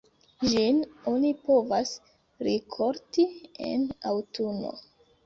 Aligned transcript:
Ĝin 0.51 0.77
oni 1.11 1.33
povas 1.49 1.91
rikolti 2.47 3.27
en 3.69 3.85
aŭtuno. 4.15 4.73